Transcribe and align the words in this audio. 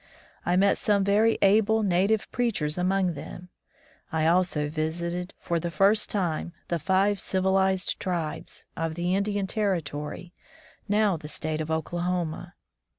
I 0.47 0.55
met 0.55 0.79
some 0.79 1.03
very 1.03 1.37
able 1.43 1.83
native 1.83 2.31
preachers 2.31 2.75
among 2.75 3.13
them. 3.13 3.49
I 4.11 4.25
also 4.25 4.67
visited 4.67 5.31
for 5.37 5.59
the 5.59 5.69
first 5.69 6.09
time 6.09 6.53
the 6.69 6.79
"Five 6.79 7.19
Civilized 7.19 7.99
Tribes" 7.99 8.65
of 8.75 8.95
the 8.95 9.13
Indian 9.13 9.45
Ter 9.45 9.79
ritory, 9.79 10.31
now 10.89 11.17
the 11.17 11.27
state 11.27 11.61
of 11.61 11.69
Oklahoma. 11.69 12.55